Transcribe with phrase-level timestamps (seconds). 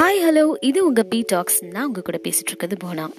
[0.00, 3.10] Hi hello இது உங்கள் B tax நான் உங்கள் கூட பேசிகிட்டு இருக்கிறது போனா.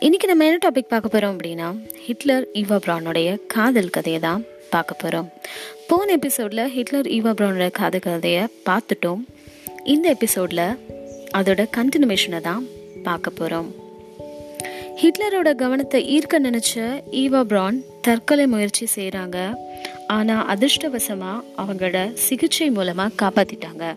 [0.00, 5.32] இன்றைக்கி நம்ம என்ன டாபிக் பார்க்க போகிறோம் அப்படின்னா ஹிட்லர் ஈவா பிரானுடைய காதல் கதையை தான் பார்க்க போகிறோம்
[5.88, 9.24] போன எபிசோடில் ஹிட்லர் ஈவா பிரானுடைய காதல் கதையை பார்த்துட்டோம்.
[9.84, 10.78] இந்த எபிசோடில்
[11.32, 12.66] அதோட கண்டினியூஷனை தான்
[13.02, 13.74] பார்க்க போகிறோம்
[15.02, 19.54] ஹிட்லரோட கவனத்தை ஈர்க்க நினச்ச ஈவா பிரான் தற்கொலை முயற்சி செய்கிறாங்க
[20.06, 23.96] ஆனால் அதிர்ஷ்டவசமாக அவங்களோட சிகிச்சை மூலமாக காப்பாற்றிட்டாங்க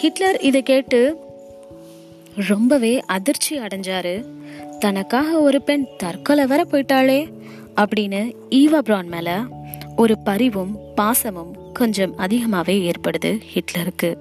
[0.00, 1.16] ஹிட்லர் இதை கேட்டு
[2.48, 4.24] ரொம்பவே அதிர்ச்சி அடைஞ்சாரு.
[4.78, 7.32] தனக்காக ஒரு பெண் தற்கொலை வர போயிட்டாளே
[7.76, 9.32] அப்படின்னு ஈவா பிரான் மேலே
[9.96, 14.16] ஒரு பரிவும் பாசமும் கொஞ்சம் அதிகமாகவே ஏற்படுது ஹிட்லருக்கு.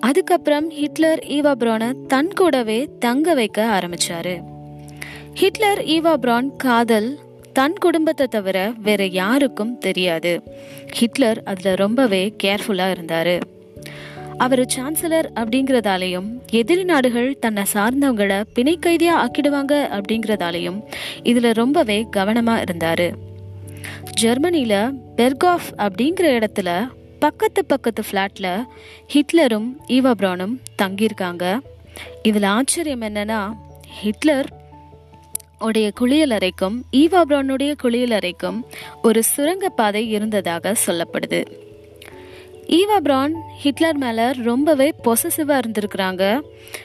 [0.00, 4.42] அதுக்கப்புறம் ஹிட்லர் ஈவா பிரானை தன் கூடவே தங்க வைக்க ஆரம்பிச்சாரு.
[5.34, 7.18] ஹிட்லர் ஈவா பிரான் காதல்
[7.52, 10.42] தன் குடும்பத்தை தவிர வேற யாருக்கும் தெரியாது.
[10.92, 13.52] ஹிட்லர் அதில் ரொம்பவே கேர்ஃபுல்லாக இருந்தார்.
[14.36, 20.82] அவர் சான்சலர் அப்படிங்கிறதாலையும் எதிரி நாடுகள் தன்னை சார்ந்தவங்களை பிணை ஆக்கிடுவாங்க அப்படிங்கிறதாலையும்
[21.22, 23.16] இதில் ரொம்பவே கவனமாக இருந்தார்.
[24.12, 28.64] ஜெர்மனியில் பெர்காஃப் அப்படிங்கிற இடத்துல பக்கத்து பக்கத்து ஃப்ளாட்டில்
[29.06, 31.58] ஹிட்லரும் ஈவா பிரானும் தங்கியிருக்காங்க.
[32.22, 33.52] இதில் ஆச்சரியம் என்னன்னா
[34.00, 34.62] ஹிட்லர்
[35.58, 38.62] உடைய குளியலறைக்கும் ஈவா பிரானுடைய குளியலறைக்கும்
[39.02, 41.44] ஒரு சுரங்கப்பாதை இருந்ததாக சொல்லப்படுது.
[42.66, 46.40] ஈவா பிரான் ஹிட்லர் மேலே ரொம்பவே பொசசிவாக இருந்திருக்கிறாங்க.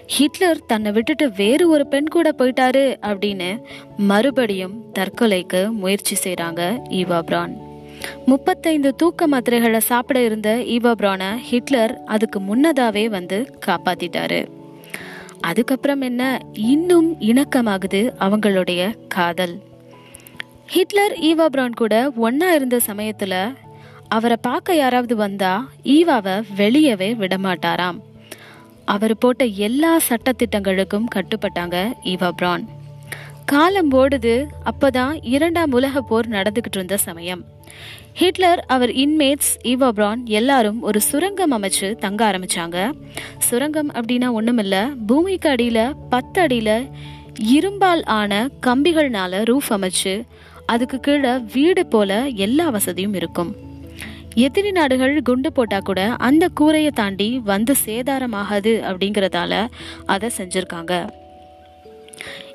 [0.08, 3.62] ஹிட்லர் தன்னை விட்டுட்டு வேறு ஒரு பெண் கூட போயிட்டாரு அப்படின்னு
[3.98, 7.58] மறுபடியும் தற்கொலைக்கு முயற்சி செய்கிறாங்க ஈவா பிரான்.
[8.26, 14.48] முப்பத்தைந்து தூக்க மாத்திரைகளை சாப்பிட இருந்த ஈவா பிரானை ஹிட்லர் அதுக்கு முன்னதாகவே வந்து காப்பாத்திட்டாரு.
[15.40, 16.40] அதுக்கப்புறம் என்ன?
[16.54, 19.62] இன்னும் இணக்கமாகுது அவங்களுடைய காதல்.
[20.68, 23.54] ஹிட்லர் ஈவா பிரான் கூட ஒன்னா இருந்த சமயத்துல
[24.10, 28.00] அவரை பார்க்க யாராவது வந்தா ஈவாவை வெளியவே விடமாட்டாராம்.
[28.86, 32.70] அவர் போட்ட எல்லா சட்டத்திட்டங்களுக்கும் கட்டுப்பட்டாங்க ஈவா பிரான்.
[33.46, 37.44] காலம் ஓடுது அப்பதான் இரண்டாம் உலக போர் நடந்துகிட்டு இருந்த சமயம்.
[38.14, 42.92] ஹிட்லர் அவர் இன்மேட்ஸ் ஈவா பிரான் எல்லாரும் ஒரு சுரங்கம் அமைச்சு தங்க ஆரம்பிச்சாங்க.
[43.38, 46.90] சுரங்கம் அப்படின்னா ஒண்ணுமில்ல பூமிக்கு அடியில பத்து அடியில
[47.54, 50.22] இரும்பால் ஆன கம்பிகள்னால ரூஃப் அமைச்சு
[50.66, 53.68] அதுக்கு கீழே வீடு போல எல்லா வசதியும் இருக்கும்.
[54.40, 59.68] எதிரி நாடுகள் குண்டு போட்டா கூட அந்த கூரையை தாண்டி வந்து சேதாரமாகாது அப்படிங்கறதால
[60.06, 61.10] அதை செஞ்சிருக்காங்க.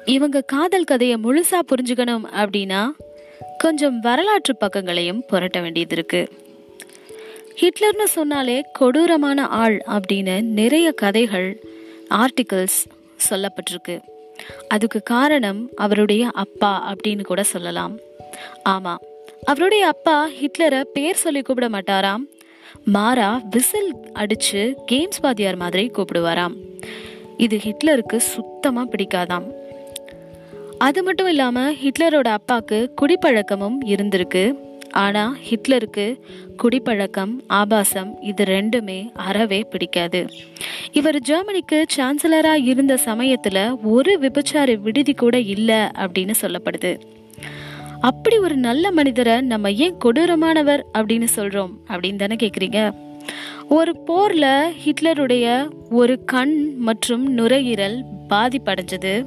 [0.04, 2.82] இவங்க காதல் கதையை முழுசா புரிஞ்சுக்கணும் அப்படின்னா
[3.58, 6.22] கொஞ்சம் வரலாற்று பக்கங்களையும் புரட்ட வேண்டியது இருக்கு.
[7.60, 11.62] ஹிட்லர்னு சொன்னாலே கொடூரமான ஆள் அப்படின்னு நிறைய கதைகள்
[12.10, 12.80] ஆர்டிகிள்ஸ்
[13.30, 14.00] சொல்லப்பட்டிருக்கு.
[14.68, 17.98] அதுக்கு காரணம் அவருடைய அப்பா அப்படின்னு கூட சொல்லலாம்.
[18.68, 18.96] ஆமா
[19.44, 22.22] அவருடைய அப்பா ஹிட்லரை பேர் சொல்லி கூப்பிட மாட்டாராம்.
[22.84, 26.54] மாறா விசில் அடிச்சு கேம்ஸ் பாதியார் மாதிரி கூப்பிடுவாராம்.
[27.36, 29.46] இது ஹிட்லருக்கு சுத்தமா பிடிக்காதாம்.
[30.78, 34.54] அது மட்டும் இல்லாம ஹிட்லரோட அப்பாக்கு குடிப்பழக்கமும் இருந்திருக்கு.
[34.90, 36.20] ஆனா ஹிட்லருக்கு
[36.56, 40.26] குடிப்பழக்கம் ஆபாசம் இது ரெண்டுமே அறவே பிடிக்காது.
[40.92, 46.98] இவர் ஜெர்மனிக்கு சான்சலரா இருந்த சமயத்துல ஒரு விபச்சார விடுதி கூட இல்லை அப்படின்னு சொல்லப்படுது.
[48.04, 52.94] அப்படி ஒரு நல்ல மனிதரை நம்ம ஏன் கொடூரமானவர் அப்படின்னு சொல்றோம் அப்படின்னு தானே கேக்குறீங்க?
[53.68, 59.26] ஒரு போர்ல ஹிட்லருடைய ஒரு கண் மற்றும் நுரையீரல் பாதிப்படைஞ்சது.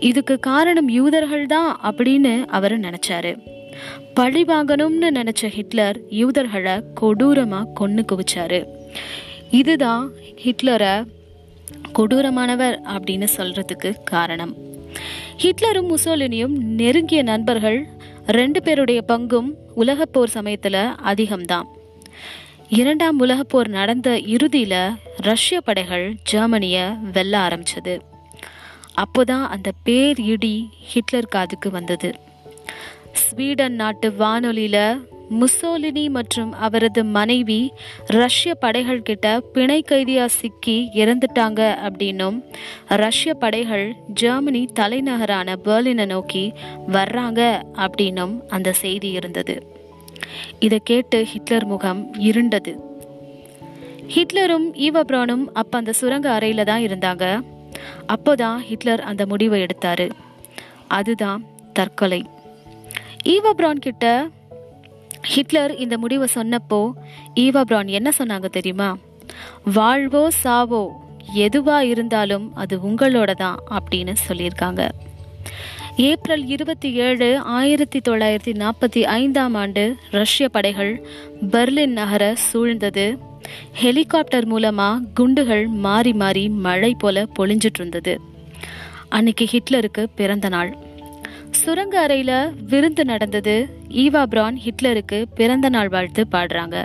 [0.00, 3.32] இதுக்கு காரணம் யூதர்கள் தான் அப்படின்னு அவர் நினைச்சாரு.
[4.14, 8.64] பழி வாங்கணும்னு நினைச்ச ஹிட்லர் யூதர்களை கொடூரமா கொன்னு குவிச்சாரு.
[9.50, 10.10] இதுதான்
[10.44, 11.04] ஹிட்லரை
[11.98, 14.68] கொடூரமானவர் அப்படின்னு சொல்றதுக்கு காரணம்.
[15.40, 17.86] ஹிட்லரும் முசோலினியும் நெருங்கிய நண்பர்கள்
[18.26, 21.62] ரெண்டு பேருடைய பங்கும் உலகப்போர் சமயத்தில் அதிகம்தான்.
[22.68, 28.00] இரண்டாம் உலகப்போர் நடந்த இறுதியில் ரஷ்ய படைகள் ஜெர்மனியை வெல்ல ஆரம்பிச்சது.
[28.96, 32.14] அப்போதான் அந்த பேர் இடி ஹிட்லர் காதுக்கு வந்தது.
[33.12, 35.00] ஸ்வீடன் நாட்டு வானொலியில
[35.30, 37.72] முசோலினி மற்றும் அவரது மனைவி
[38.06, 42.42] ரஷ்ய படைகள் கிட்ட பிணை கைதியா சிக்கி இறந்துட்டாங்க அப்படின்னும்
[42.86, 46.52] ரஷ்ய படைகள் ஜெர்மனி தலைநகரான பெர்லினை நோக்கி
[46.88, 49.66] வர்றாங்க அப்படின்னும் அந்த செய்தி இருந்தது.
[50.58, 52.76] இதை கேட்டு ஹிட்லர் முகம் இருண்டது.
[54.06, 57.40] ஹிட்லரும் ஈவப்ரானும் அப்ப அந்த சுரங்க அறையில தான் இருந்தாங்க.
[58.08, 60.10] அப்போதான் ஹிட்லர் அந்த முடிவை எடுத்தாரு.
[60.88, 62.24] அதுதான் தற்கொலை.
[63.24, 64.28] ஈவப்ரான் பிரான் கிட்ட
[65.32, 66.92] ஹிட்லர் இந்த முடிவை சொன்னப்போ
[67.34, 68.96] ஈவா பிரான் என்ன சொன்னாங்க தெரியுமா?
[69.74, 70.88] வாழ்வோ சாவோ
[71.34, 74.88] எதுவா இருந்தாலும் அது உங்களோட தான் அப்படின்னு சொல்லியிருக்காங்க.
[75.96, 81.06] ஏப்ரல் இருபத்தி ஏழு ஆயிரத்தி தொள்ளாயிரத்தி நாற்பத்தி ஐந்தாம் ஆண்டு ரஷ்ய படைகள்
[81.50, 83.18] பெர்லின் நகர சூழ்ந்தது.
[83.72, 88.20] ஹெலிகாப்டர் மூலமா குண்டுகள் மாறி மாறி மழை போல பொழிஞ்சிட்டு இருந்தது
[89.08, 90.76] அன்னைக்கு ஹிட்லருக்கு பிறந்த நாள்.
[91.50, 92.32] சுரங்க அறையில
[92.68, 93.79] விருந்து நடந்தது.
[93.92, 96.84] ஈவா பிரான் ஹிட்லருக்கு பிறந்த நாள் வாழ்த்து பாடுறாங்க.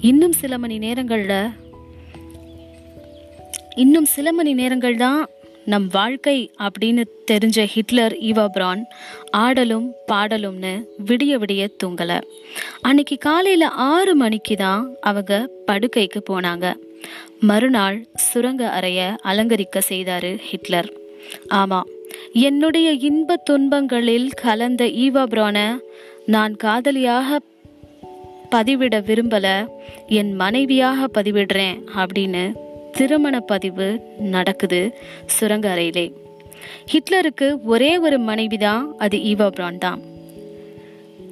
[0.00, 1.50] இன்னும் சில மணி நேரங்களில்
[3.74, 5.28] இன்னும் சில மணி நேரங்கள் தான்
[5.64, 8.86] நம் வாழ்க்கை அப்படின்னு தெரிஞ்ச ஹிட்லர் ஈவா பிரான்
[9.30, 12.18] ஆடலும் பாடலும்னு விடிய விடிய தூங்கலை.
[12.80, 16.74] அன்னைக்கு காலையில் ஆறு மணிக்கு தான் அவங்க படுக்கைக்கு போனாங்க.
[17.40, 20.90] மறுநாள் சுரங்க அறைய அலங்கரிக்க செய்தாரு ஹிட்லர்.
[21.48, 21.80] ஆமா
[22.32, 25.58] என்னுடைய இன்ப துன்பங்களில் கலந்த ஈவா பிரான
[26.26, 27.40] நான் காதலியாக
[28.50, 29.66] பதிவிட விரும்பல
[30.06, 32.54] என் மனைவியாக பதிவிடுறேன் அப்படின்னு
[32.92, 36.12] திருமண பதிவு நடக்குது சுரங்க அறையிலே.
[36.92, 40.00] ஹிட்லருக்கு ஒரே ஒரு மனைவி தான் அது ஈவா பிரான் தான்.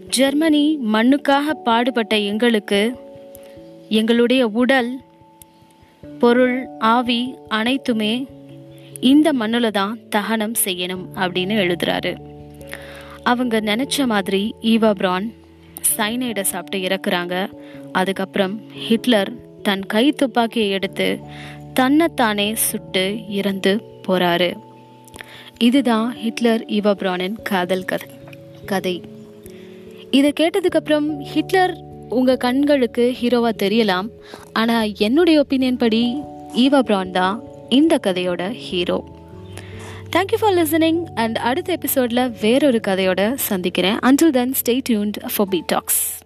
[0.09, 2.99] ஜெர்மனி மண்ணுக்காக பாடுபட்ட எங்களுக்கு
[3.89, 5.01] எங்களுடைய உடல்
[6.19, 8.27] பொருள் ஆவி அனைத்துமே
[9.01, 12.37] இந்த மண்ணில் தான் தகனம் செய்யணும் அப்படின்னு எழுதுறாரு.
[13.31, 14.43] அவங்க நினச்ச மாதிரி
[14.73, 15.27] ஈவா பிரான்
[15.97, 17.35] சைனைடை சாப்பிட்டு இறக்குறாங்க.
[17.99, 18.55] அதுக்கப்புறம்
[18.87, 19.31] ஹிட்லர்
[19.67, 21.09] தன் கை துப்பாக்கியை எடுத்து
[21.79, 23.05] தன்னைத்தானே சுட்டு
[23.39, 23.73] இறந்து
[24.07, 24.51] போகிறாரு
[25.67, 28.09] இதுதான் ஹிட்லர் ஈவா பிரானின் காதல் கதை
[28.71, 28.97] கதை.
[30.19, 31.75] இதை கேட்டதுக்கப்புறம் ஹிட்லர்
[32.19, 34.09] உங்கள் கண்களுக்கு ஹீரோவாக தெரியலாம்.
[34.61, 36.03] ஆனால் என்னுடைய ஒப்பீனியன் படி
[36.65, 37.37] ஈவா பிரான் தான்
[37.79, 38.99] இந்த கதையோட hero.
[40.17, 43.99] Thank you for listening and அடுத்த எபிசோடில் வேறொரு கதையோட சந்திக்கிறேன்.
[43.99, 46.19] Until then stay tuned for B talks